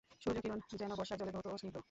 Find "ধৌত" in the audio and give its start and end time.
1.35-1.45